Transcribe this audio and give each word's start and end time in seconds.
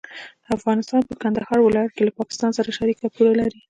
افغانستان 0.57 1.01
په 1.09 1.13
کندهار 1.21 1.57
ولايت 1.63 1.91
کې 1.95 2.03
له 2.07 2.13
پاکستان 2.19 2.51
سره 2.57 2.75
شریکه 2.77 3.05
پوله 3.15 3.33
لري. 3.39 3.59